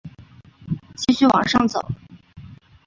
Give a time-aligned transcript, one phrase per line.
[0.97, 1.79] 继续往上走